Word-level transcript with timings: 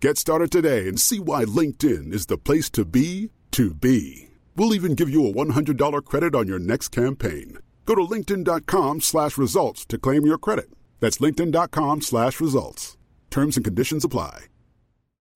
Get 0.00 0.16
started 0.16 0.52
today 0.52 0.86
and 0.86 1.00
see 1.00 1.18
why 1.18 1.44
LinkedIn 1.44 2.12
is 2.12 2.26
the 2.26 2.38
place 2.38 2.70
to 2.70 2.84
be 2.84 3.30
to 3.50 3.74
be. 3.74 4.28
We'll 4.54 4.72
even 4.74 4.94
give 4.94 5.10
you 5.10 5.26
a 5.26 5.32
$100 5.32 6.04
credit 6.04 6.36
on 6.36 6.46
your 6.46 6.60
next 6.60 6.90
campaign. 6.90 7.58
Go 7.84 7.96
to 7.96 8.02
linkedin.com 8.02 9.00
slash 9.00 9.36
results 9.36 9.84
to 9.86 9.98
claim 9.98 10.24
your 10.24 10.38
credit. 10.38 10.70
That's 11.00 11.18
linkedin.com 11.18 12.02
slash 12.02 12.40
results. 12.40 12.96
Terms 13.30 13.56
and 13.56 13.64
conditions 13.64 14.04
apply. 14.04 14.44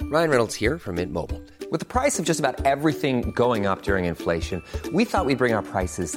Ryan 0.02 0.30
Reynolds 0.30 0.54
here 0.54 0.78
from 0.78 0.96
Mint 0.96 1.12
Mobile. 1.12 1.42
With 1.72 1.80
the 1.80 1.86
price 1.86 2.20
of 2.20 2.24
just 2.24 2.38
about 2.38 2.64
everything 2.64 3.32
going 3.32 3.66
up 3.66 3.82
during 3.82 4.04
inflation, 4.04 4.62
we 4.92 5.04
thought 5.04 5.26
we'd 5.26 5.38
bring 5.38 5.54
our 5.54 5.62
prices 5.62 6.16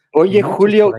Oye, 0.13 0.41
Noches 0.41 0.55
Julio. 0.57 0.91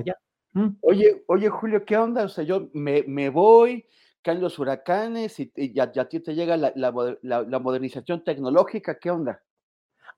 ¿Mm? 0.55 0.69
oye, 0.83 1.25
oye, 1.29 1.49
Julio, 1.49 1.85
¿qué 1.85 1.97
onda? 1.97 2.25
O 2.25 2.29
sea, 2.29 2.45
yo 2.45 2.69
me, 2.75 3.05
me 3.09 3.31
voy, 3.31 3.87
caen 4.21 4.41
los 4.41 4.59
huracanes 4.59 5.41
y, 5.41 5.51
y 5.57 5.73
ya, 5.73 5.91
ya 5.91 6.03
a 6.03 6.09
ti 6.09 6.21
te 6.21 6.35
llega 6.35 6.57
la, 6.59 6.73
la 6.77 6.93
moder- 6.93 7.19
la- 7.23 7.43
la 7.43 7.59
modernización 7.59 8.23
tecnológica, 8.23 8.99
¿qué 8.99 9.11
onda? 9.11 9.43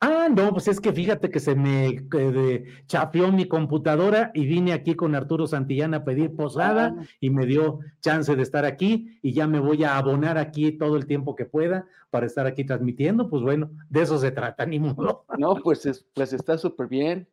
Ah, 0.01 0.29
no, 0.29 0.51
pues 0.51 0.67
es 0.67 0.81
que 0.81 0.93
fíjate 0.93 1.31
que 1.31 1.39
se 1.39 1.55
me 1.55 1.87
eh, 1.87 2.65
chapeó 2.87 3.31
mi 3.31 3.47
computadora 3.47 4.33
y 4.35 4.45
vine 4.45 4.73
aquí 4.73 4.97
con 4.97 5.15
Arturo 5.15 5.47
Santillana 5.47 5.99
a 5.99 6.05
pedir 6.05 6.35
posada 6.35 6.97
Ah. 6.99 7.05
y 7.21 7.31
me 7.31 7.47
dio 7.47 7.79
chance 8.01 8.35
de 8.35 8.43
estar 8.43 8.65
aquí 8.65 9.19
y 9.23 9.33
ya 9.33 9.47
me 9.47 9.61
voy 9.61 9.85
a 9.85 9.97
abonar 9.97 10.37
aquí 10.37 10.73
todo 10.73 10.97
el 10.97 11.07
tiempo 11.07 11.37
que 11.37 11.45
pueda 11.45 11.87
para 12.11 12.27
estar 12.27 12.45
aquí 12.45 12.65
transmitiendo. 12.65 13.31
Pues 13.31 13.43
bueno, 13.45 13.71
de 13.89 14.03
eso 14.03 14.19
se 14.19 14.33
trata, 14.33 14.67
ni 14.67 14.81
modo. 14.81 15.25
No, 15.39 15.55
pues, 15.55 15.87
es, 15.87 16.05
pues 16.13 16.33
está 16.33 16.59
súper 16.59 16.89
bien. 16.89 17.29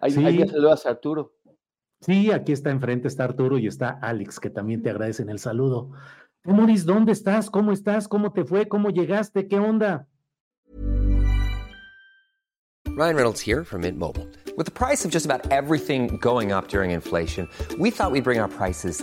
Ahí, 0.00 0.10
Sí. 0.12 0.24
ahí 0.24 0.38
me 0.38 0.48
saludas 0.48 0.86
a 0.86 0.90
Arturo. 0.90 1.34
Sí, 2.00 2.32
aquí 2.32 2.52
está 2.52 2.70
enfrente, 2.70 3.06
está 3.08 3.24
Arturo 3.24 3.58
y 3.58 3.66
está 3.68 3.90
Alex, 4.02 4.40
que 4.40 4.50
también 4.50 4.82
te 4.82 4.90
agradecen 4.90 5.28
el 5.30 5.38
saludo. 5.38 5.92
Temoris, 6.42 6.84
¿dónde 6.84 7.12
estás? 7.12 7.48
¿Cómo 7.48 7.70
estás? 7.70 8.08
¿Cómo 8.08 8.32
te 8.32 8.44
fue? 8.44 8.66
¿Cómo 8.66 8.90
llegaste? 8.90 9.46
¿Qué 9.46 9.60
onda? 9.60 10.08
Ryan 12.96 13.16
Reynolds 13.16 13.40
here 13.40 13.64
from 13.64 13.82
Mint 13.82 13.98
Mobile. 13.98 14.26
With 14.56 14.66
the 14.66 14.72
price 14.72 15.04
of 15.04 15.10
just 15.10 15.24
about 15.24 15.50
everything 15.50 16.18
going 16.20 16.52
up 16.52 16.68
during 16.68 16.90
inflation, 16.90 17.48
we 17.78 17.90
thought 17.90 18.10
we'd 18.12 18.24
bring 18.24 18.38
our 18.38 18.48
prices 18.50 19.02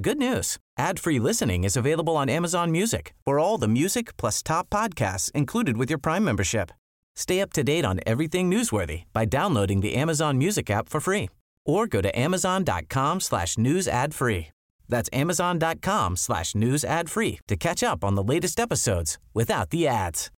Good 0.00 0.18
news. 0.18 0.58
Ad-free 0.76 1.20
listening 1.20 1.62
is 1.64 1.76
available 1.76 2.16
on 2.16 2.28
Amazon 2.28 2.72
Music 2.72 3.14
for 3.24 3.38
all 3.38 3.58
the 3.58 3.68
music 3.68 4.16
plus 4.16 4.42
top 4.42 4.68
podcasts 4.68 5.30
included 5.32 5.76
with 5.76 5.88
your 5.88 5.98
Prime 6.00 6.24
membership. 6.24 6.72
Stay 7.14 7.40
up 7.40 7.52
to 7.52 7.62
date 7.62 7.84
on 7.84 8.00
everything 8.04 8.50
newsworthy 8.50 9.04
by 9.12 9.24
downloading 9.24 9.80
the 9.82 9.94
Amazon 9.94 10.36
Music 10.36 10.68
app 10.68 10.88
for 10.88 11.00
free 11.00 11.30
or 11.64 11.86
go 11.86 12.00
to 12.00 12.10
amazon.com 12.18 13.20
slash 13.20 13.56
news 13.56 13.86
ad 13.86 14.12
free. 14.14 14.48
That's 14.88 15.08
amazon.com 15.12 16.16
slash 16.16 16.54
news 16.56 16.84
ad 16.84 17.08
free 17.08 17.38
to 17.46 17.56
catch 17.56 17.82
up 17.84 18.02
on 18.04 18.16
the 18.16 18.22
latest 18.24 18.58
episodes 18.58 19.18
without 19.32 19.70
the 19.70 19.86
ads. 19.86 20.30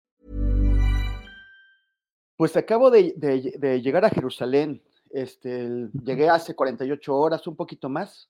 Pues 2.39 2.55
acabo 2.57 2.91
de, 2.91 3.15
de- 3.17 3.57
de 3.59 3.81
llegar 3.81 4.05
a 4.05 4.11
Jerusalén. 4.11 4.83
Este, 5.11 5.89
llegué 6.05 6.29
hace 6.29 6.55
48 6.55 7.15
horas, 7.17 7.47
un 7.47 7.57
poquito 7.57 7.89
más, 7.89 8.29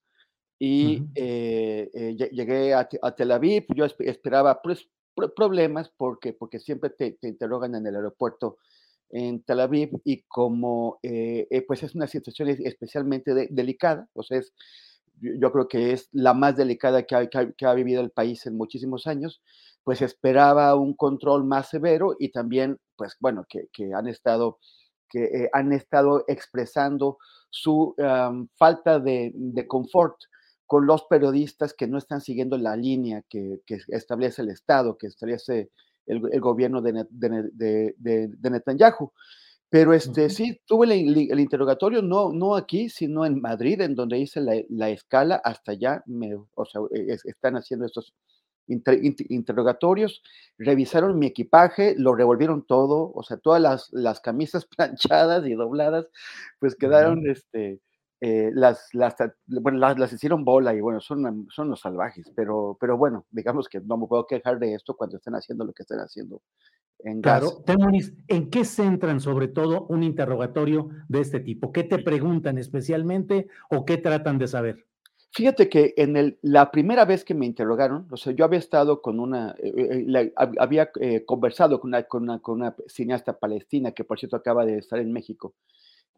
y 0.59 0.97
Ujú. 0.97 1.11
eh, 1.15 1.91
eh, 1.95 2.17
lle- 2.19 2.31
llegué 2.31 2.75
a, 2.75 2.89
a 3.03 3.15
Tel 3.15 3.33
Aviv. 3.33 3.67
Yo 3.75 3.85
esp- 3.85 4.07
esperaba 4.09 4.61
pues, 4.63 4.89
pro- 5.15 5.33
problemas 5.35 5.91
porque, 5.97 6.33
porque 6.33 6.59
siempre 6.59 6.91
te, 6.91 7.13
te 7.13 7.29
interrogan 7.29 7.75
en 7.75 7.87
el 7.87 7.97
aeropuerto 7.97 8.59
en 9.11 9.43
Tel 9.43 9.61
Aviv 9.61 9.91
y 10.05 10.23
como 10.23 10.99
eh, 11.03 11.47
eh, 11.51 11.63
pues 11.63 11.83
es 11.83 11.95
una 11.95 12.07
situación 12.07 12.49
es- 12.49 12.61
especialmente 12.61 13.35
de- 13.35 13.49
delicada, 13.51 14.09
o 14.15 14.23
sea, 14.23 14.39
es, 14.39 14.53
yo, 15.21 15.51
creo 15.53 15.69
que 15.69 15.93
es 15.93 16.09
la 16.13 16.35
más 16.35 16.57
delicada 16.57 17.05
que 17.05 17.15
ha, 17.15 17.27
que 17.29 17.39
ha- 17.39 17.53
que 17.53 17.67
ha 17.67 17.75
vivido 17.75 18.03
el 18.03 18.11
país 18.11 18.45
en 18.47 18.57
muchísimos 18.57 19.07
años, 19.07 19.41
pues 19.85 20.03
esperaba 20.03 20.75
un 20.75 20.95
control 20.95 21.45
más 21.45 21.69
severo 21.71 22.17
y 22.19 22.31
también, 22.31 22.79
pues 22.97 23.17
bueno, 23.21 23.47
que, 23.49 23.69
que 23.73 23.95
han 23.95 24.09
estado 24.09 24.59
que 25.09 25.25
eh, 25.25 25.51
han 25.53 25.73
estado 25.73 26.25
expresando 26.27 27.19
su 27.49 27.95
am, 27.99 28.49
falta 28.57 28.99
de, 28.99 29.31
de 29.35 29.67
confort 29.69 30.17
con 30.67 30.87
los 30.87 31.05
periodistas 31.05 31.75
que 31.75 31.87
no 31.87 31.99
están 31.99 32.21
siguiendo 32.21 32.59
la 32.59 32.77
línea 32.77 33.23
que, 33.29 33.61
que 33.67 33.79
establece 33.89 34.43
el 34.43 34.51
Estado, 34.51 34.99
que 34.99 35.07
establece 35.07 35.71
el, 36.07 36.23
el 36.33 36.41
gobierno 36.41 36.83
de, 36.83 36.93
Net- 36.95 37.09
de, 37.11 37.95
de- 37.99 38.29
de- 38.29 38.51
Netanyahu. 38.51 39.13
Pero 39.69 39.93
este, 39.95 40.27
Ujú. 40.27 40.31
sí, 40.31 40.61
tuve 40.67 40.87
el, 40.87 41.31
el- 41.31 41.41
interrogatorio, 41.41 42.01
no, 42.03 42.33
no 42.33 42.55
aquí, 42.57 42.89
sino 42.89 43.27
en 43.27 43.41
Madrid, 43.41 43.81
en 43.81 43.95
donde 43.97 44.19
hice 44.19 44.41
la, 44.41 44.55
la 44.69 44.91
escala, 44.91 45.37
hasta 45.45 45.73
allá, 45.73 46.03
me, 46.07 46.35
o 46.55 46.65
sea, 46.65 46.81
es- 46.93 47.25
están 47.27 47.57
haciendo 47.57 47.85
estos 47.87 48.15
inter- 48.69 49.05
inter- 49.05 49.27
interrogatorios, 49.31 50.23
revisaron 50.59 51.19
mi 51.19 51.27
equipaje, 51.27 51.95
lo 51.99 52.15
revolvieron 52.15 52.65
todo, 52.67 53.13
o 53.15 53.23
sea, 53.25 53.37
todas 53.39 53.61
las, 53.61 53.89
las 53.93 54.21
camisas 54.21 54.67
planchadas 54.77 55.47
y 55.47 55.55
dobladas, 55.55 56.07
pues 56.61 56.77
quedaron, 56.77 57.29
este, 57.29 57.81
eh, 58.27 58.51
las, 58.53 58.89
las, 58.93 59.15
bueno, 59.47 59.79
las, 59.79 59.97
las 59.99 60.13
hicieron 60.13 60.45
bola 60.45 60.75
y 60.75 60.81
bueno, 60.81 61.01
son, 61.01 61.47
son 61.51 61.71
los 61.71 61.81
salvajes, 61.81 62.33
pero, 62.35 62.77
pero 62.81 62.97
bueno, 62.97 63.25
digamos 63.31 63.69
que 63.69 63.81
no 63.81 63.97
me 63.97 64.07
puedo 64.09 64.27
quejar 64.27 64.59
de 64.59 64.75
esto 64.75 64.95
cuando 64.97 65.17
están 65.17 65.35
haciendo 65.35 65.65
lo 65.65 65.73
que 65.73 65.83
están 65.85 66.01
haciendo 66.01 66.43
en. 66.99 67.21
Claro, 67.23 67.63
Temoris, 67.65 68.13
¿en 68.27 68.51
qué 68.51 68.65
centran 68.65 69.21
sobre 69.21 69.49
todo 69.49 69.87
un 69.89 70.03
interrogatorio 70.03 70.89
de 71.09 71.21
este 71.21 71.41
tipo? 71.41 71.73
¿Qué 71.73 71.85
te 71.85 71.99
preguntan 71.99 72.59
especialmente 72.59 73.47
o 73.71 73.85
qué 73.85 73.97
tratan 73.99 74.39
de 74.39 74.49
saber? 74.49 74.87
Fíjate 75.33 75.69
que 75.69 75.93
en 75.99 76.17
el, 76.17 76.39
la 76.41 76.71
primera 76.71 77.05
vez 77.05 77.23
que 77.23 77.35
me 77.35 77.45
interrogaron, 77.45 78.09
o 78.11 78.17
sea, 78.17 78.33
yo 78.33 78.45
había 78.47 78.59
estado 78.59 79.03
con 79.03 79.21
una, 79.21 79.55
eh, 79.59 79.73
eh, 79.77 80.05
la- 80.07 80.23
hab- 80.23 80.57
había 80.59 80.91
eh, 80.99 81.27
conversado 81.27 81.79
con 81.79 81.91
una, 81.91 82.05
con, 82.05 82.23
una, 82.23 82.39
con 82.39 82.55
una 82.61 82.75
cineasta 82.87 83.39
palestina 83.39 83.93
que 83.93 84.05
por 84.05 84.19
cierto 84.19 84.37
acaba 84.37 84.65
de 84.65 84.79
estar 84.79 84.99
en 84.99 85.13
México, 85.13 85.55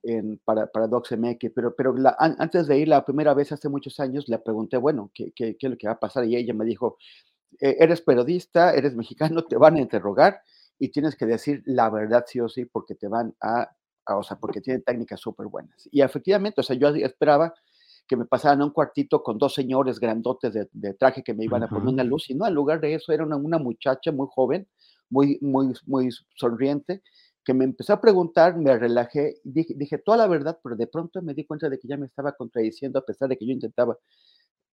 en, 0.02 0.38
para, 0.44 0.66
para 0.66 0.86
DocsMX, 0.86 1.50
pero, 1.54 1.74
pero 1.74 1.94
antes 2.18 2.66
de 2.66 2.78
ir 2.78 2.88
la 2.88 3.04
primera 3.04 3.34
vez 3.34 3.52
hace 3.52 3.68
muchos 3.68 4.00
años, 4.00 4.28
le 4.28 4.38
pregunté, 4.38 4.76
bueno, 4.76 5.10
¿qué, 5.14 5.32
qué, 5.34 5.56
qué 5.56 5.66
es 5.66 5.70
lo 5.70 5.76
que 5.76 5.86
va 5.86 5.94
a 5.94 6.00
pasar? 6.00 6.24
Y 6.24 6.36
ella 6.36 6.54
me 6.54 6.64
dijo, 6.64 6.98
e, 7.60 7.76
eres 7.80 8.00
periodista, 8.00 8.74
eres 8.74 8.94
mexicano, 8.96 9.44
te 9.44 9.56
van 9.56 9.76
a 9.76 9.80
interrogar 9.80 10.40
y 10.78 10.88
tienes 10.90 11.16
que 11.16 11.26
decir 11.26 11.62
la 11.66 11.90
verdad 11.90 12.24
sí 12.26 12.40
o 12.40 12.48
sí 12.48 12.64
porque 12.64 12.94
te 12.94 13.08
van 13.08 13.34
a, 13.40 13.70
o 14.06 14.22
sea, 14.22 14.38
porque 14.38 14.60
tienen 14.60 14.82
técnicas 14.82 15.20
súper 15.20 15.46
buenas. 15.46 15.88
Y 15.90 16.02
efectivamente, 16.02 16.60
o 16.60 16.64
sea, 16.64 16.76
yo 16.76 16.88
esperaba 16.88 17.54
que 18.06 18.16
me 18.16 18.24
pasaran 18.24 18.62
a 18.62 18.64
un 18.64 18.70
cuartito 18.70 19.22
con 19.22 19.36
dos 19.36 19.52
señores 19.54 20.00
grandotes 20.00 20.54
de, 20.54 20.94
traje 20.94 21.22
que 21.22 21.34
me 21.34 21.44
iban 21.44 21.62
a 21.62 21.68
poner 21.68 21.88
una 21.88 22.04
luz 22.04 22.30
y 22.30 22.34
no, 22.34 22.46
en 22.46 22.54
lugar 22.54 22.80
de 22.80 22.94
eso 22.94 23.12
era 23.12 23.22
una, 23.22 23.36
una 23.36 23.58
muchacha 23.58 24.10
muy 24.12 24.26
joven, 24.30 24.66
muy, 25.10 25.38
muy, 25.42 25.74
muy 25.86 26.08
sonriente, 26.34 27.02
que 27.48 27.54
me 27.54 27.64
empezó 27.64 27.94
a 27.94 28.00
preguntar, 28.02 28.58
me 28.58 28.76
relajé, 28.76 29.36
dije, 29.42 29.72
dije 29.74 29.96
toda 29.96 30.18
la 30.18 30.26
verdad, 30.26 30.58
pero 30.62 30.76
de 30.76 30.86
pronto 30.86 31.22
me 31.22 31.32
di 31.32 31.46
cuenta 31.46 31.70
de 31.70 31.78
que 31.78 31.88
ya 31.88 31.96
me 31.96 32.04
estaba 32.04 32.32
contradiciendo 32.32 32.98
a 32.98 33.06
pesar 33.06 33.26
de 33.30 33.38
que 33.38 33.46
yo 33.46 33.52
intentaba 33.54 33.96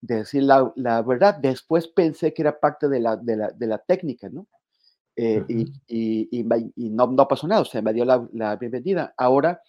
decir 0.01 0.43
la, 0.43 0.73
la 0.75 1.01
verdad. 1.03 1.37
Después 1.37 1.87
pensé 1.87 2.35
que 2.35 2.43
era 2.43 2.59
parte 2.59 2.89
de 2.89 2.99
la, 2.99 3.17
de 3.17 3.37
la, 3.37 3.53
de 3.53 3.67
la 3.69 3.79
técnica, 3.79 4.29
¿no? 4.29 4.49
Eh, 5.15 5.45
y, 5.47 5.73
y, 5.87 6.29
y, 6.75 6.91
no, 6.91 7.07
no, 7.07 7.29
pasó 7.29 7.47
nada, 7.47 7.61
o 7.61 7.65
sea, 7.65 7.81
me 7.81 7.93
dio 7.93 8.05
la, 8.05 8.29
la, 8.33 8.57
bienvenida. 8.57 9.15
Ahora, 9.17 9.63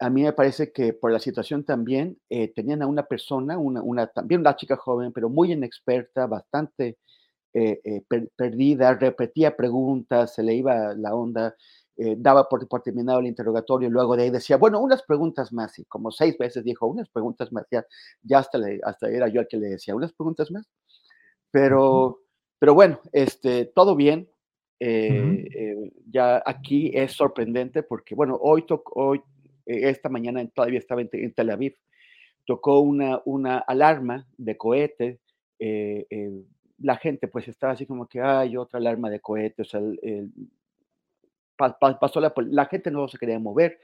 a 0.00 0.10
mí 0.10 0.24
me 0.24 0.32
parece 0.32 0.72
que 0.72 0.94
por 0.94 1.12
la 1.12 1.20
situación 1.20 1.62
también 1.62 2.18
eh, 2.28 2.52
tenían 2.52 2.82
a 2.82 2.88
una 2.88 3.04
persona, 3.04 3.56
una, 3.56 3.82
una, 3.82 4.08
también 4.08 4.40
una 4.40 4.56
chica 4.56 4.76
joven, 4.76 5.12
pero 5.12 5.28
muy 5.28 5.52
inexperta, 5.52 6.26
bastante 6.26 6.98
eh, 7.54 8.02
perdida, 8.34 8.94
repetía 8.94 9.56
preguntas, 9.56 10.34
se 10.34 10.42
le 10.42 10.54
iba 10.54 10.92
la 10.94 11.14
onda, 11.14 11.54
eh, 11.98 12.14
daba 12.18 12.48
por, 12.48 12.66
por, 12.68 12.80
terminado 12.82 13.20
el 13.20 13.26
interrogatorio, 13.26 13.88
y 13.88 13.92
luego 13.92 14.16
de 14.16 14.24
ahí 14.24 14.30
decía, 14.30 14.56
bueno, 14.56 14.80
unas 14.80 15.02
preguntas 15.02 15.52
más, 15.52 15.78
y 15.78 15.84
como 15.84 16.10
seis 16.10 16.38
veces 16.38 16.64
dijo, 16.64 16.86
unas 16.86 17.10
preguntas 17.10 17.52
más, 17.52 17.66
ya, 17.70 17.84
ya 18.22 18.38
hasta, 18.38 18.56
le, 18.56 18.80
hasta 18.82 19.10
era 19.10 19.28
yo 19.28 19.42
el 19.42 19.46
que 19.46 19.58
le 19.58 19.68
decía, 19.68 19.94
unas 19.94 20.12
preguntas 20.14 20.50
más. 20.50 20.66
Pero, 21.50 22.20
pero 22.58 22.74
bueno, 22.74 22.98
este, 23.12 23.66
todo 23.66 23.94
bien. 23.94 24.28
Eh, 24.80 25.46
eh, 25.54 25.92
ya 26.10 26.42
aquí 26.44 26.90
es 26.92 27.12
sorprendente 27.12 27.84
porque, 27.84 28.14
bueno, 28.16 28.36
hoy, 28.40 28.64
hoy 28.94 29.22
esta 29.64 30.08
mañana 30.08 30.44
todavía 30.48 30.78
estaba 30.78 31.02
en, 31.02 31.34
Tel 31.34 31.50
Aviv, 31.50 31.76
tocó 32.46 32.80
una, 32.80 33.20
una 33.26 33.58
alarma 33.58 34.26
de 34.38 34.56
cohete. 34.56 35.20
la 36.78 36.96
gente 36.96 37.28
pues 37.28 37.46
estaba 37.46 37.74
así 37.74 37.86
como 37.86 38.08
que 38.08 38.20
hay 38.20 38.56
otra 38.56 38.78
alarma 38.80 39.08
de 39.08 39.20
cohete, 39.20 39.62
o 39.62 39.64
sea, 39.64 39.78
el, 39.78 40.32
pasó 41.56 42.20
la, 42.20 42.32
la 42.36 42.66
gente 42.66 42.90
no 42.90 43.08
se 43.08 43.18
quería 43.18 43.38
mover, 43.38 43.78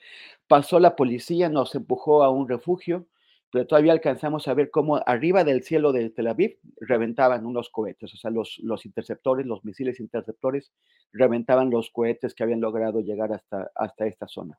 pasó 0.47 0.81
la 0.81 0.97
policía, 0.97 1.49
nos 1.49 1.75
empujó 1.75 2.23
a 2.25 2.31
un 2.31 2.49
refugio, 2.49 3.07
pero 3.51 3.67
todavía 3.67 3.93
alcanzamos 3.93 4.47
a 4.47 4.55
ver 4.55 4.71
cómo 4.71 5.01
arriba 5.07 5.45
del 5.45 5.63
cielo 5.63 5.93
de 5.93 6.11
Tel 6.11 6.27
Aviv 6.27 6.59
reventaban 6.81 7.47
unos 7.47 7.71
cohetes, 7.71 8.13
o 8.13 8.17
sea, 8.17 8.31
los, 8.31 8.59
los 8.63 8.85
interceptores, 8.85 9.47
los 9.47 9.65
misiles 9.65 10.01
interceptores 10.01 10.73
reventaban 11.13 11.71
los 11.71 11.91
cohetes 11.91 12.35
que 12.35 12.43
habían 12.43 12.61
logrado 12.61 13.01
llegar 13.01 13.33
hasta, 13.33 13.71
hasta 13.75 14.07
esta 14.07 14.29
zona. 14.29 14.59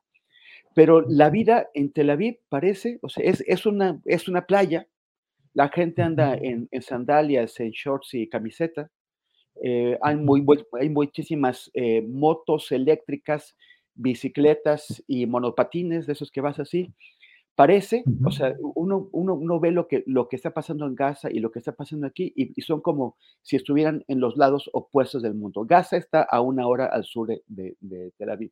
Pero 0.74 1.02
la 1.02 1.30
vida 1.30 1.68
en 1.74 1.92
Tel 1.92 2.10
Aviv 2.10 2.38
parece, 2.48 2.98
o 3.02 3.08
sea, 3.08 3.24
es, 3.24 3.44
es, 3.46 3.66
una, 3.66 4.00
es 4.04 4.28
una 4.28 4.46
playa, 4.46 4.86
la 5.52 5.68
gente 5.68 6.02
anda 6.02 6.34
en, 6.34 6.68
en 6.70 6.82
sandalias, 6.82 7.58
en 7.60 7.70
shorts 7.70 8.14
y 8.14 8.28
camiseta, 8.28 8.90
eh, 9.62 9.98
hay, 10.02 10.16
muy, 10.16 10.44
hay 10.80 10.88
muchísimas 10.88 11.70
eh, 11.74 12.02
motos 12.02 12.72
eléctricas, 12.72 13.56
bicicletas 13.94 15.02
y 15.06 15.26
monopatines, 15.26 16.06
de 16.06 16.14
esos 16.14 16.30
que 16.30 16.40
vas 16.40 16.58
así. 16.58 16.92
Parece, 17.54 18.04
o 18.24 18.30
sea, 18.30 18.54
uno, 18.74 19.10
uno, 19.12 19.34
uno, 19.34 19.60
ve 19.60 19.70
lo 19.70 19.86
que, 19.86 20.02
lo 20.06 20.28
que 20.28 20.36
está 20.36 20.54
pasando 20.54 20.86
en 20.86 20.94
Gaza 20.94 21.30
y 21.30 21.40
lo 21.40 21.50
que 21.50 21.58
está 21.58 21.72
pasando 21.72 22.06
aquí 22.06 22.32
y, 22.34 22.58
son 22.62 22.80
como 22.80 23.16
si 23.42 23.56
estuvieran 23.56 24.02
en 24.08 24.18
los 24.18 24.38
lados 24.38 24.70
opuestos 24.72 25.22
del 25.22 25.34
mundo. 25.34 25.66
Gaza 25.66 25.98
está 25.98 26.22
a 26.22 26.40
una 26.40 26.66
hora 26.66 26.86
al 26.86 27.04
sur 27.04 27.28
de, 27.28 27.76
de, 27.80 28.12
Tel 28.16 28.30
Aviv, 28.30 28.50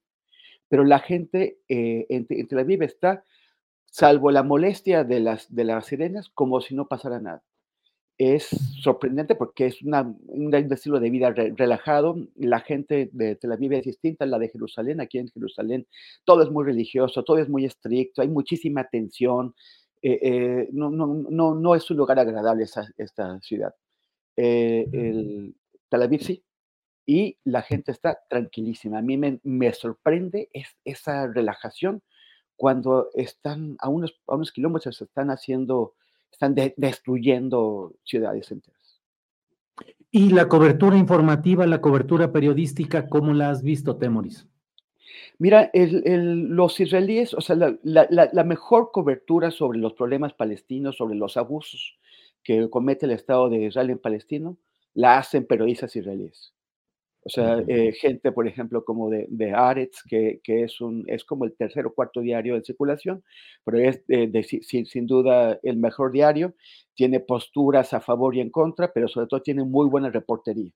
pero 0.69 0.85
la 0.85 0.99
gente 0.99 1.59
eh, 1.71 2.05
en, 2.11 2.27
en, 2.29 2.49
Tel 2.49 2.59
Aviv 2.59 2.83
está, 2.83 3.25
salvo 3.87 4.31
la 4.31 4.43
molestia 4.43 5.05
de 5.05 5.21
las, 5.21 5.55
de 5.55 5.65
las 5.65 5.87
sirenas, 5.87 6.29
como 6.29 6.61
si 6.61 6.75
no 6.75 6.87
pasara 6.87 7.19
nada 7.19 7.43
es 8.19 8.49
sorprendente 8.83 9.37
porque 9.37 9.67
es 9.67 9.81
un 9.81 10.53
estilo 10.53 10.99
de 10.99 11.09
vida 11.09 11.31
relajado. 11.31 12.17
La 12.35 12.61
gente 12.61 13.09
de 13.13 13.37
Tel 13.37 13.53
Aviv 13.53 13.73
es 13.75 13.85
distinta 13.85 14.25
a 14.25 14.29
la 14.29 14.41
de 14.41 14.49
Jerusalén. 14.49 15.01
Aquí 15.01 15.19
en 15.19 15.29
Jerusalén 15.29 15.87
todo 16.25 16.43
es 16.43 16.51
muy 16.51 16.65
religioso, 16.65 17.23
todo 17.23 17.39
es 17.39 17.49
muy 17.49 17.65
estricto, 17.65 18.21
hay 18.21 18.29
muchísima 18.29 18.89
tensión. 18.89 19.55
Eh, 20.03 20.19
eh, 20.21 20.69
no, 20.73 20.91
no, 20.91 21.07
no, 21.07 21.55
no, 21.55 21.75
es 21.77 21.89
un 21.91 21.97
lugar 21.97 22.19
agradable 22.19 22.65
esta 22.97 23.41
ciudad. 23.41 23.75
Eh, 24.37 24.89
el, 24.93 25.55
Tel 25.89 26.03
Aviv 26.03 26.23
sí. 26.23 26.45
Y 27.07 27.39
la 27.45 27.63
gente 27.63 27.93
está 27.93 28.19
tranquilísima. 28.29 28.99
A 28.99 29.03
mí 29.03 29.17
me, 29.17 29.41
me 29.43 29.73
sorprende 29.73 30.51
es, 30.53 30.77
esa 30.85 31.27
relajación 31.27 32.03
cuando 32.57 33.11
están 33.15 33.77
a 33.79 33.89
unos, 33.89 34.21
a 34.27 34.35
unos 34.35 34.53
kilómetros, 34.53 35.01
están 35.01 35.31
haciendo 35.31 35.95
están 36.31 36.55
destruyendo 36.77 37.95
ciudades 38.05 38.51
enteras. 38.51 39.01
¿Y 40.11 40.31
la 40.31 40.49
cobertura 40.49 40.97
informativa, 40.97 41.67
la 41.67 41.81
cobertura 41.81 42.33
periodística, 42.33 43.09
cómo 43.09 43.35
la 43.35 43.51
has 43.51 43.63
visto, 43.63 43.97
Temoris? 43.97 44.49
Mira, 45.39 45.71
los 45.75 46.81
israelíes, 46.81 47.35
o 47.35 47.41
sea, 47.41 47.57
la, 47.57 48.45
mejor 48.45 48.91
cobertura 48.91 49.51
sobre 49.51 49.79
los 49.79 49.93
problemas 49.93 50.33
palestinos, 50.33 50.97
sobre 50.97 51.15
los 51.15 51.37
abusos 51.37 51.99
que 52.43 52.69
comete 52.71 53.07
el 53.07 53.13
Estado 53.13 53.49
de 53.49 53.67
Israel 53.67 53.91
en 53.91 53.99
Palestino, 53.99 54.57
la 54.95 55.19
hacen 55.19 55.47
periodistas 55.47 55.95
israelíes. 55.95 56.55
O 57.29 57.31
sea, 57.31 57.63
eh, 57.69 57.93
gente, 57.93 58.33
por 58.33 58.49
ejemplo, 58.49 58.87
como 58.87 59.11
de, 59.11 59.27
de 59.29 59.53
Aretz, 59.53 60.03
que, 60.09 60.41
que, 60.43 60.63
es, 60.63 60.81
un, 60.81 61.05
es 61.09 61.25
como 61.25 61.45
el 61.45 61.55
tercer 61.55 61.85
o 61.85 61.93
cuarto 61.93 62.23
diario 62.23 62.57
en 62.57 62.65
circulación, 62.65 63.23
pero 63.65 63.79
es 63.79 64.03
de, 64.07 64.63
sin, 64.63 64.87
sin, 64.87 65.07
duda 65.07 65.61
el 65.63 65.77
mejor 65.77 66.11
diario. 66.11 66.55
Tiene 66.95 67.21
posturas 67.21 67.93
a 67.93 68.01
favor 68.01 68.35
y 68.35 68.41
en 68.41 68.49
contra, 68.49 68.95
pero 68.95 69.09
sobre 69.09 69.27
todo 69.27 69.43
tiene 69.43 69.63
muy 69.63 69.91
buena 69.91 70.09
reportería. 70.09 70.73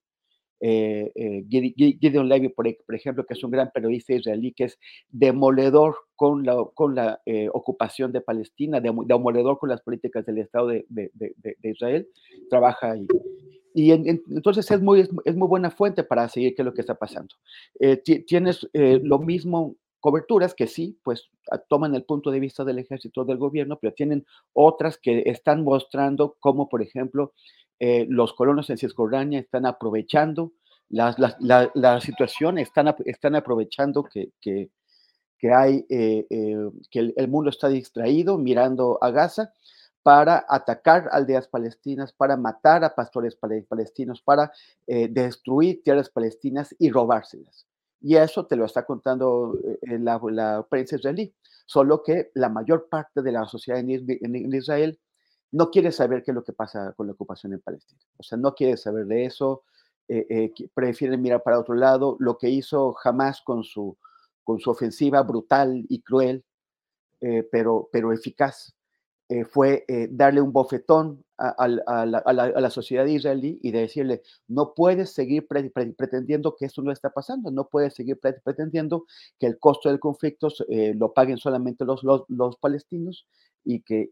Eh, 0.61 1.11
eh, 1.15 1.43
Gideon 1.49 2.29
Levy, 2.29 2.51
por, 2.51 2.67
ejemplo, 2.95 3.25
que 3.25 3.33
es 3.33 3.43
un 3.43 3.51
gran 3.51 3.71
periodista 3.73 4.13
israelí, 4.13 4.53
que 4.53 4.65
es 4.65 4.79
demoledor 5.09 5.97
con 6.17 6.45
la, 6.45 6.63
con 6.75 6.95
la 6.95 7.19
ocupación 7.55 8.13
de 8.13 8.21
Palestina, 8.21 8.79
demoledor 8.79 9.59
con 9.59 9.71
las 9.71 9.81
políticas 9.81 10.27
del 10.27 10.37
Estado 10.37 10.67
de, 10.67 10.85
de, 10.91 11.11
de 11.15 11.71
Israel, 11.71 12.07
trabaja 12.51 12.93
ahí. 12.93 13.07
Y 13.75 13.93
entonces 13.93 14.71
es 14.71 14.81
muy, 14.81 15.01
es 15.01 15.37
muy 15.37 15.49
buena 15.49 15.71
fuente 15.71 16.05
para 16.05 16.29
seguir 16.29 16.55
qué 16.55 16.63
es 16.63 16.67
lo 16.67 16.75
que 16.75 16.83
está 16.83 16.95
pasando. 16.95 17.35
Eh, 17.81 17.97
tienes 17.97 18.69
eh, 18.73 19.01
lo 19.03 19.19
mismo 19.19 19.77
coberturas 20.01 20.55
que 20.55 20.67
sí, 20.67 20.99
pues 21.03 21.31
toman 21.69 21.95
el 21.95 22.05
punto 22.05 22.31
de 22.31 22.41
vista 22.41 22.65
del 22.65 22.79
ejército 22.79 23.25
del 23.25 23.39
gobierno, 23.39 23.79
pero 23.81 23.95
tienen 23.95 24.27
otras 24.53 24.99
que 24.99 25.23
están 25.27 25.63
mostrando 25.63 26.37
cómo, 26.41 26.69
por 26.69 26.83
ejemplo, 26.83 27.35
eh, 27.79 28.07
los 28.09 28.33
colonos 28.33 28.69
en 28.71 28.79
Cisjordania 28.79 29.41
están 29.41 29.65
aprovechando 29.65 30.53
la, 30.89 31.15
la, 31.39 31.71
la, 31.75 32.01
situación, 32.01 32.59
están, 32.59 32.95
están 33.07 33.35
aprovechando 33.37 34.03
que, 34.05 34.31
que, 34.41 34.71
que 35.39 35.53
hay, 35.53 35.87
que 35.89 36.99
el, 36.99 37.15
el 37.17 37.29
mundo 37.29 37.49
está 37.49 37.69
distraído 37.69 38.37
mirando 38.39 38.99
a 39.01 39.11
Gaza 39.11 39.53
para 40.03 40.45
atacar 40.49 41.09
aldeas 41.13 41.47
palestinas, 41.47 42.13
para 42.13 42.37
matar 42.37 42.85
a 42.85 42.95
pastores 42.95 43.37
palestinos, 43.37 44.21
para 44.21 44.53
eh, 44.87 45.09
destruir 45.09 45.83
tierras 45.83 46.11
palestinas 46.11 46.75
y 46.79 46.91
robárselas. 46.91 47.67
Y 48.01 48.17
eso 48.17 48.47
te 48.47 48.57
lo 48.57 48.65
está 48.65 48.85
contando 48.85 49.57
eh, 49.65 49.99
la, 49.99 50.21
la, 50.31 50.67
prensa 50.69 50.97
israelí. 50.97 51.33
Solo 51.67 52.03
que 52.03 52.33
la 52.35 52.49
mayor 52.49 52.89
parte 52.89 53.23
de 53.23 53.31
la 53.31 53.47
sociedad 53.47 53.79
en, 53.79 54.55
Israel 54.55 54.99
no 55.53 55.71
quiere 55.71 55.93
saber 55.93 56.25
qué 56.25 56.33
es 56.33 56.35
lo 56.35 56.43
que 56.43 56.53
pasa 56.53 56.93
con 56.97 57.07
la 57.07 57.13
ocupación 57.13 57.53
en 57.53 57.61
Palestina. 57.61 58.01
O 58.17 58.25
sea, 58.25 58.37
no 58.39 58.55
quiere 58.55 58.77
saber 58.77 59.07
de 59.07 59.27
eso, 59.27 59.63
eh, 60.09 60.53
prefieren 60.75 61.23
mirar 61.23 61.45
para 61.45 61.61
otro 61.61 61.77
lado. 61.77 62.17
Lo 62.19 62.39
que 62.39 62.51
hizo 62.51 62.97
Hamas 63.05 63.41
con 63.43 63.63
su, 63.63 63.97
con 64.43 64.59
su 64.59 64.71
ofensiva 64.71 65.23
brutal 65.23 65.87
y 65.89 66.03
cruel, 66.03 66.45
pero, 67.53 67.89
pero 67.93 68.13
eficaz, 68.13 68.75
eh, 69.29 69.45
fue 69.45 69.85
eh, 69.89 70.09
darle 70.11 70.41
un 70.41 70.53
bofetón 70.53 71.25
a, 71.39 71.67
la, 71.67 72.71
sociedad 72.71 73.05
israelí 73.07 73.59
y 73.63 73.73
decirle, 73.73 74.23
no 74.47 74.75
puedes 74.75 75.13
seguir 75.13 75.49
pretendiendo 75.49 76.55
que 76.55 76.67
esto 76.67 76.83
no 76.83 76.93
está 76.93 77.11
pasando, 77.11 77.51
no 77.51 77.69
puedes 77.69 77.95
seguir 77.95 78.21
pretendiendo 78.21 79.07
que 79.41 79.47
el 79.47 79.59
costo 79.59 79.89
del 79.89 79.99
conflicto 79.99 80.49
eh, 80.69 80.95
lo 80.97 81.13
paguen 81.13 81.39
solamente 81.39 81.85
los, 81.85 82.57
palestinos 82.61 83.27
y 83.65 83.81
que, 83.81 84.09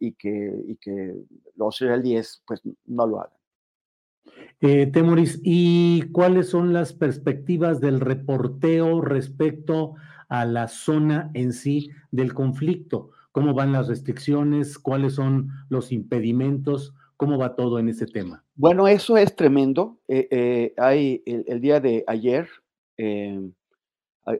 los 1.54 1.80
israelíes 1.80 2.42
pues 2.46 2.62
no 2.86 3.06
lo 3.06 3.20
hagan. 3.20 4.92
Temoris, 4.92 5.40
¿y 5.44 6.10
cuáles 6.10 6.48
son 6.48 6.72
las 6.72 6.92
perspectivas 6.92 7.80
del 7.80 8.00
reporteo 8.00 9.00
respecto 9.00 9.94
a 10.30 10.44
la 10.44 10.68
zona 10.68 11.30
en 11.34 11.52
sí 11.52 11.90
del 12.10 12.32
conflicto. 12.32 13.10
¿Cómo 13.32 13.54
van 13.54 13.72
las 13.72 13.88
restricciones? 13.88 14.78
¿Cuáles 14.78 15.14
son 15.14 15.50
los 15.68 15.92
impedimentos? 15.92 16.94
¿Cómo 17.16 17.38
va 17.38 17.54
todo 17.54 17.78
en 17.78 17.88
ese 17.88 18.06
tema? 18.06 18.44
Bueno, 18.54 18.88
eso 18.88 19.16
es 19.16 19.36
tremendo. 19.36 20.00
Eh, 20.08 20.26
eh, 20.30 20.74
hay 20.76 21.22
el, 21.26 21.60
día 21.60 21.78
de 21.78 22.02
ayer, 22.06 22.48
em, 22.96 23.52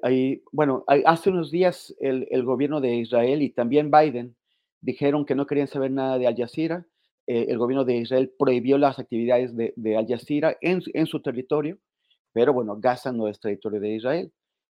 hay, 0.02 0.42
bueno, 0.50 0.84
hace 1.04 1.30
unos 1.30 1.50
días 1.50 1.94
el, 2.00 2.26
gobierno 2.42 2.80
de 2.80 2.96
Israel 2.96 3.42
y 3.42 3.50
también 3.50 3.90
Biden 3.90 4.34
dijeron 4.80 5.24
que 5.24 5.34
no 5.34 5.46
querían 5.46 5.68
saber 5.68 5.90
nada 5.90 6.18
de 6.18 6.26
Al 6.26 6.36
Jazeera. 6.36 6.86
Eh, 7.26 7.46
el 7.48 7.58
gobierno 7.58 7.84
de 7.84 7.96
Israel 7.96 8.32
prohibió 8.38 8.78
las 8.78 8.98
actividades 8.98 9.54
de, 9.54 9.72
de 9.76 9.96
Al 9.96 10.06
Jazeera 10.06 10.56
en, 10.60 10.82
en, 10.94 11.06
su 11.06 11.20
territorio, 11.20 11.78
pero 12.32 12.52
bueno, 12.52 12.76
Gaza 12.80 13.12
no 13.12 13.28
es 13.28 13.38
territorio 13.40 13.78
de 13.78 13.94
Israel. 13.94 14.32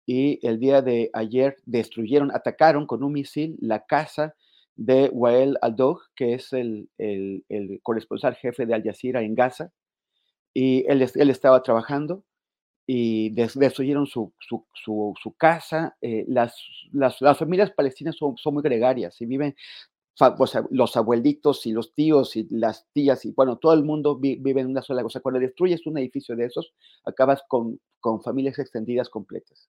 Y 0.06 0.46
el 0.46 0.58
día 0.58 0.82
de 0.82 1.10
ayer 1.12 1.56
destruyeron, 1.64 2.30
atacaron 2.34 2.86
con 2.86 3.02
un 3.02 3.12
misil 3.12 3.56
la 3.60 3.84
casa 3.86 4.34
de 4.76 5.08
Wael 5.12 5.56
Al-Dog, 5.62 6.02
que 6.14 6.34
es 6.34 6.52
el, 6.52 6.88
el, 6.98 7.44
el, 7.48 7.80
corresponsal 7.82 8.34
jefe 8.34 8.66
de 8.66 8.74
Al 8.74 8.82
Jazeera 8.82 9.22
en 9.22 9.34
Gaza. 9.34 9.72
Y 10.52 10.84
él, 10.88 11.08
él 11.14 11.30
estaba 11.30 11.62
trabajando 11.62 12.24
y 12.86 13.30
destruyeron 13.30 14.06
su, 14.06 14.32
su, 14.38 14.66
su, 14.74 15.34
casa. 15.38 15.96
Eh, 16.02 16.24
las, 16.28 16.56
las, 16.92 17.20
las, 17.20 17.38
familias 17.38 17.70
palestinas 17.70 18.16
son, 18.16 18.36
son 18.36 18.54
muy 18.54 18.62
gregarias 18.62 19.20
y 19.20 19.26
viven 19.26 19.54
o 20.20 20.46
sea, 20.46 20.64
los 20.70 20.96
abuelitos 20.96 21.66
y 21.66 21.72
los 21.72 21.92
tíos 21.92 22.36
y 22.36 22.46
las 22.50 22.86
tías 22.92 23.24
y 23.24 23.32
bueno, 23.32 23.56
todo 23.56 23.72
el 23.72 23.82
mundo 23.82 24.16
vive 24.16 24.60
en 24.60 24.68
una 24.68 24.82
sola 24.82 25.02
cosa. 25.02 25.20
Cuando 25.20 25.40
destruyes 25.40 25.86
un 25.86 25.98
edificio 25.98 26.36
de 26.36 26.46
esos, 26.46 26.72
acabas 27.04 27.42
con, 27.48 27.80
con 28.00 28.22
familias 28.22 28.58
extendidas 28.58 29.08
completas. 29.08 29.68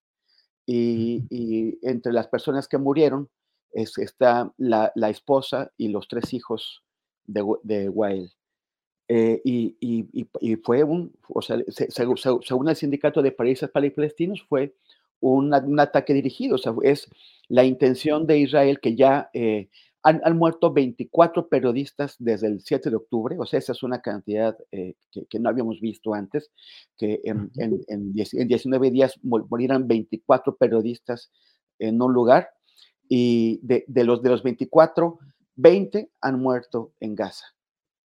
Y, 0.65 1.23
y, 1.29 1.77
entre 1.87 2.11
las 2.11 2.27
personas 2.27 2.67
que 2.67 2.77
murieron 2.77 3.29
es, 3.71 3.97
está 3.97 4.51
la, 4.57 4.91
la, 4.95 5.09
esposa 5.09 5.71
y 5.77 5.89
los 5.89 6.07
tres 6.07 6.33
hijos 6.33 6.83
de, 7.25 7.43
de 7.63 7.89
Wael. 7.89 8.31
Eh, 9.07 9.41
y, 9.43 9.77
y, 9.79 10.27
y, 10.39 10.55
fue 10.55 10.83
un, 10.83 11.13
o 11.29 11.41
sea, 11.41 11.57
según, 11.89 12.17
según 12.17 12.69
el 12.69 12.75
sindicato 12.75 13.21
de 13.21 13.31
países 13.31 13.69
palestinos, 13.69 14.43
fue 14.49 14.75
un, 15.19 15.53
un, 15.53 15.79
ataque 15.79 16.13
dirigido. 16.13 16.55
O 16.55 16.57
sea, 16.57 16.73
es 16.81 17.07
la 17.47 17.63
intención 17.63 18.25
de 18.25 18.39
Israel 18.39 18.79
que 18.79 18.95
ya 18.95 19.29
eh, 19.33 19.69
han, 20.05 20.37
muerto 20.37 20.71
24 20.71 21.47
periodistas 21.47 22.15
desde 22.19 22.45
el 22.45 22.61
7 22.61 22.91
de 22.91 22.95
octubre, 22.95 23.37
o 23.39 23.45
sea, 23.45 23.57
esa 23.57 23.71
es 23.71 23.81
una 23.81 24.01
cantidad 24.01 24.55
eh, 24.71 24.93
que, 25.29 25.39
no 25.39 25.49
habíamos 25.49 25.81
visto 25.81 26.13
antes, 26.13 26.51
que 26.95 27.21
en, 27.23 27.51
en, 27.57 28.13
19 28.13 28.91
días 28.91 29.19
morirán 29.23 29.87
24 29.87 30.57
periodistas 30.57 31.31
en 31.79 31.99
un 31.99 32.13
lugar, 32.13 32.49
y 33.09 33.59
de, 33.63 34.03
los, 34.03 34.21
de 34.21 34.29
los 34.29 34.43
24, 34.43 35.17
20 35.55 36.11
han 36.21 36.39
muerto 36.39 36.93
en 36.99 37.15
Gaza. 37.15 37.45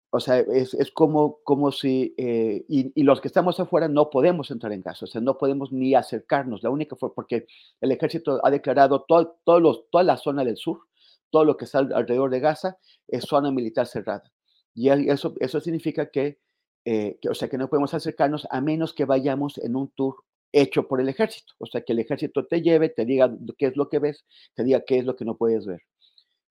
O 0.09 0.19
sea, 0.19 0.39
es, 0.39 0.73
es 0.73 0.91
como, 0.91 1.39
como 1.43 1.71
si, 1.71 2.13
eh, 2.17 2.65
y, 2.67 3.03
los 3.03 3.21
que 3.21 3.27
estamos 3.29 3.59
afuera 3.59 3.87
no 3.87 4.09
podemos 4.09 4.51
entrar 4.51 4.73
en 4.73 4.81
Gaza, 4.81 5.05
o 5.05 5.07
sea, 5.07 5.21
no 5.21 5.37
podemos 5.37 5.71
ni 5.71 5.95
acercarnos. 5.95 6.61
La 6.61 6.69
única 6.69 6.97
fue 6.97 7.13
porque 7.13 7.47
el 7.79 7.91
ejército 7.91 8.39
ha 8.45 8.51
declarado 8.51 9.05
todo, 9.07 9.59
los, 9.61 9.89
toda 9.89 10.03
la 10.03 10.17
zona 10.17 10.43
del 10.43 10.57
sur 10.57 10.81
todo 11.29 11.45
lo 11.45 11.57
que 11.57 11.65
está 11.65 11.79
alrededor 11.79 12.29
de 12.29 12.39
Gaza 12.39 12.77
es 13.07 13.25
zona 13.25 13.51
militar 13.51 13.87
cerrada. 13.87 14.31
Y 14.73 14.89
eso, 14.89 15.33
eso 15.39 15.59
significa 15.61 16.09
que, 16.09 16.39
eh, 16.85 17.17
que, 17.21 17.29
o 17.29 17.33
sea, 17.33 17.47
que 17.47 17.57
no 17.57 17.69
podemos 17.69 17.93
acercarnos 17.93 18.47
a 18.51 18.61
menos 18.61 18.93
que 18.93 19.05
vayamos 19.05 19.57
en 19.57 19.75
un 19.75 19.89
tour 19.91 20.15
hecho 20.51 20.87
por 20.87 21.01
el 21.01 21.09
ejército. 21.09 21.53
O 21.59 21.65
sea, 21.65 21.81
que 21.81 21.93
el 21.93 21.99
ejército 21.99 22.45
te 22.45 22.61
lleve, 22.61 22.89
te 22.89 23.05
diga 23.05 23.33
qué 23.57 23.67
es 23.67 23.77
lo 23.77 23.89
que 23.89 23.99
ves, 23.99 24.25
te 24.53 24.63
diga 24.63 24.81
qué 24.85 24.99
es 24.99 25.05
lo 25.05 25.15
que 25.15 25.25
no 25.25 25.37
puedes 25.37 25.65
ver. 25.65 25.81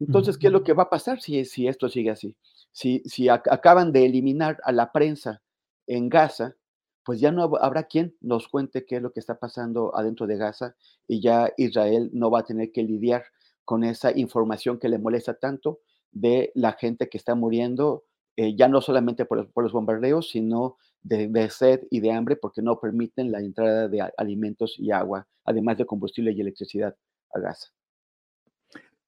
Entonces, 0.00 0.38
¿qué 0.38 0.48
es 0.48 0.52
lo 0.52 0.64
que 0.64 0.72
va 0.72 0.84
a 0.84 0.90
pasar 0.90 1.20
si, 1.20 1.44
si 1.44 1.68
esto 1.68 1.88
sigue 1.88 2.10
así? 2.10 2.36
Si, 2.72 3.02
si 3.04 3.28
acaban 3.28 3.92
de 3.92 4.04
eliminar 4.04 4.58
a 4.64 4.72
la 4.72 4.90
prensa 4.92 5.42
en 5.86 6.08
Gaza, 6.08 6.56
pues 7.04 7.20
ya 7.20 7.30
no 7.30 7.42
habrá 7.60 7.84
quien 7.84 8.16
nos 8.20 8.48
cuente 8.48 8.84
qué 8.86 8.96
es 8.96 9.02
lo 9.02 9.12
que 9.12 9.20
está 9.20 9.38
pasando 9.38 9.94
adentro 9.96 10.26
de 10.26 10.36
Gaza 10.36 10.74
y 11.06 11.20
ya 11.20 11.52
Israel 11.56 12.10
no 12.12 12.30
va 12.30 12.40
a 12.40 12.44
tener 12.44 12.72
que 12.72 12.82
lidiar 12.82 13.24
con 13.64 13.84
esa 13.84 14.16
información 14.16 14.78
que 14.78 14.88
le 14.88 14.98
molesta 14.98 15.34
tanto 15.34 15.80
de 16.12 16.52
la 16.54 16.72
gente 16.72 17.08
que 17.08 17.18
está 17.18 17.34
muriendo, 17.34 18.04
eh, 18.36 18.56
ya 18.56 18.68
no 18.68 18.80
solamente 18.80 19.24
por, 19.24 19.48
los 19.56 19.72
bombardeos, 19.72 20.30
sino 20.30 20.76
de, 21.02 21.50
sed 21.50 21.82
y 21.90 22.00
de 22.00 22.12
hambre, 22.12 22.36
porque 22.36 22.62
no 22.62 22.80
permiten 22.80 23.30
la 23.30 23.40
entrada 23.40 23.88
de 23.88 24.08
alimentos 24.16 24.76
y 24.78 24.90
agua, 24.90 25.26
además 25.44 25.78
de 25.78 25.86
combustible 25.86 26.32
y 26.32 26.40
electricidad 26.40 26.96
a 27.32 27.40
Gaza. 27.40 27.68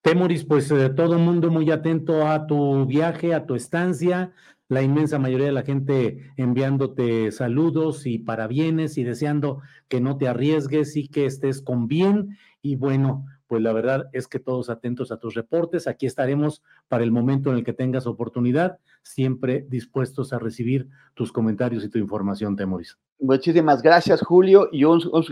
Temoris, 0.02 0.44
pues 0.44 0.70
eh, 0.70 0.90
todo 0.90 1.14
el 1.14 1.22
mundo 1.22 1.50
muy 1.50 1.70
atento 1.70 2.28
a 2.28 2.46
tu 2.46 2.86
viaje, 2.86 3.34
a 3.34 3.46
tu 3.46 3.56
estancia, 3.56 4.32
la 4.68 4.82
inmensa 4.82 5.18
mayoría 5.18 5.46
de 5.46 5.52
la 5.52 5.62
gente 5.62 6.32
enviándote 6.36 7.30
saludos 7.30 8.06
y 8.06 8.18
parabienes 8.18 8.98
y 8.98 9.04
deseando 9.04 9.62
que 9.88 10.00
no 10.00 10.18
te 10.18 10.26
arriesgues 10.26 10.96
y 10.96 11.08
que 11.08 11.26
estés 11.26 11.62
con 11.62 11.86
bien. 11.86 12.36
Y 12.62 12.75
bueno, 12.76 13.26
pues 13.46 13.62
la 13.62 13.72
verdad 13.72 14.08
es 14.12 14.28
que 14.28 14.38
todos 14.38 14.70
atentos 14.70 15.12
a 15.12 15.18
tus 15.18 15.34
reportes. 15.34 15.86
Aquí 15.86 16.06
estaremos 16.06 16.62
para 16.88 17.04
el 17.04 17.12
momento 17.12 17.50
en 17.50 17.56
el 17.56 17.64
que 17.64 17.72
tengas 17.72 18.06
oportunidad, 18.06 18.78
siempre 19.02 19.64
dispuestos 19.68 20.32
a 20.32 20.38
recibir 20.38 20.88
tus 21.14 21.32
comentarios 21.32 21.84
y 21.84 21.88
tu 21.88 21.98
información, 21.98 22.56
Temoris. 22.56 22.98
Muchísimas 23.18 23.82
gracias, 23.82 24.20
Julio, 24.22 24.68
y, 24.72 24.84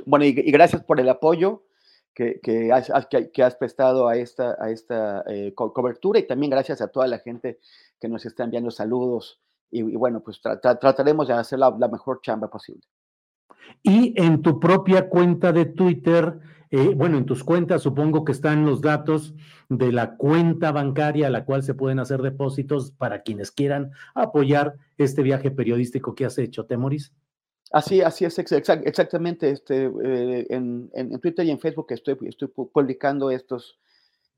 bueno, 0.07 0.25
y, 0.25 0.33
gracias 0.33 0.83
por 0.85 1.01
el 1.01 1.09
apoyo 1.09 1.65
que, 2.15 2.41
que, 2.41 2.73
has, 2.73 3.57
prestado 3.57 4.09
a 4.09 4.17
esta, 4.17 4.57
a 4.59 4.71
esta 4.71 5.25
eh, 5.29 5.53
cobertura 5.55 6.19
y 6.19 6.27
también 6.27 6.51
gracias 6.51 6.81
a 6.81 6.89
toda 6.89 7.07
la 7.09 7.19
gente 7.19 7.59
que 8.01 8.09
nos 8.09 8.25
está 8.25 8.45
enviando 8.45 8.71
saludos. 8.71 9.41
Y, 9.71 9.83
bueno, 9.97 10.23
pues 10.23 10.41
trataremos 10.41 11.27
de 11.27 11.35
hacer 11.35 11.59
la, 11.59 11.75
la 11.77 11.89
mejor 11.89 12.21
chamba 12.23 12.49
posible. 12.49 12.83
Y 13.83 14.15
en 14.17 14.41
tu 14.41 14.61
propia 14.61 15.09
cuenta 15.11 15.53
de 15.53 15.67
Twitter, 15.67 16.39
eh, 16.71 16.95
bueno, 16.97 17.19
en 17.19 17.27
tus 17.27 17.45
cuentas 17.45 17.83
supongo 17.83 18.25
que 18.25 18.33
están 18.33 18.65
los 18.65 18.81
datos 18.81 19.35
de 19.69 19.93
la 19.93 20.17
cuenta 20.17 20.73
bancaria 20.73 21.27
a 21.27 21.31
la 21.31 21.45
cual 21.45 21.63
se 21.63 21.75
pueden 21.75 21.99
hacer 21.99 22.23
depósitos 22.23 22.93
para 22.93 23.23
quienes 23.23 23.51
quieran 23.51 23.93
apoyar 24.15 24.77
este 24.97 25.23
viaje 25.23 25.51
periodístico 25.51 26.15
que 26.15 26.25
has 26.25 26.39
hecho, 26.39 26.65
Temoris. 26.65 27.13
Así, 27.73 28.01
así 28.01 28.25
es, 28.25 28.39
exactamente. 28.39 29.51
Este, 29.51 29.91
eh, 30.03 30.47
en, 30.49 31.21
Twitter 31.21 31.45
y 31.45 31.51
en 31.51 31.61
Facebook 31.61 31.89
estoy, 31.91 32.15
publicando 32.15 33.31
estos. 33.31 33.79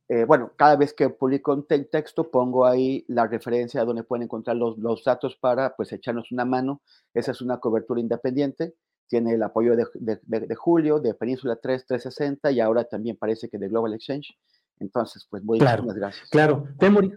Eh, 0.08 0.24
bueno, 0.24 0.52
cada 0.56 0.76
vez 0.76 0.92
que 0.92 1.08
publico 1.10 1.52
un 1.52 1.66
texto 1.66 2.30
pongo 2.30 2.66
ahí 2.66 3.04
la 3.08 3.26
referencia 3.26 3.84
donde 3.84 4.04
pueden 4.04 4.24
encontrar 4.24 4.56
los, 4.56 4.78
los 4.78 5.04
datos 5.04 5.36
para 5.36 5.76
pues 5.76 5.92
echarnos 5.92 6.32
una 6.32 6.44
mano. 6.44 6.80
Esa 7.14 7.30
es 7.30 7.40
una 7.40 7.58
cobertura 7.58 8.00
independiente 8.00 8.74
tiene 9.08 9.34
el 9.34 9.42
apoyo 9.42 9.74
de, 9.76 10.54
Julio, 10.56 11.00
de 11.00 11.14
Península 11.14 11.58
3, 11.60 11.86
360 11.86 12.50
y 12.52 12.60
ahora 12.60 12.84
también 12.84 13.16
parece 13.16 13.48
que 13.48 13.58
de 13.58 13.68
Global 13.68 13.94
Exchange. 13.94 14.36
Entonces, 14.78 15.26
pues 15.30 15.42
muy 15.42 15.58
claro, 15.58 15.82
muchísimas 15.82 15.96
gracias. 15.96 16.28
Claro, 16.30 16.68
Temoris. 16.78 17.12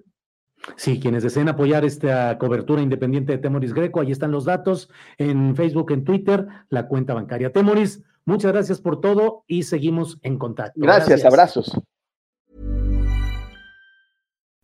Sí, 0.75 0.99
quienes 0.99 1.23
deseen 1.23 1.47
apoyar 1.47 1.85
esta 1.85 2.37
cobertura 2.37 2.81
independiente 2.81 3.31
de 3.31 3.37
Temoris 3.37 3.73
Greco, 3.73 4.01
ahí 4.01 4.11
están 4.11 4.31
los 4.31 4.43
datos 4.43 4.89
en 5.17 5.55
Facebook, 5.55 5.91
en 5.91 6.03
Twitter, 6.03 6.47
la 6.69 6.87
cuenta 6.87 7.13
bancaria 7.13 7.51
Temoris. 7.51 8.03
Muchas 8.25 8.51
gracias 8.51 8.81
por 8.81 8.99
todo 8.99 9.43
y 9.47 9.63
seguimos 9.63 10.19
en 10.21 10.37
contacto. 10.37 10.79
Gracias, 10.79 11.07
gracias. 11.07 11.25
abrazos. 11.25 11.81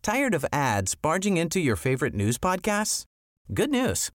Tired 0.02 0.34
of 0.34 0.44
ads 0.52 0.94
barging 0.94 1.36
into 1.36 1.58
your 1.58 1.76
favorite 1.76 2.14
news 2.14 2.38
podcasts? 2.38 3.06
Good 3.52 3.70
news. 3.70 4.15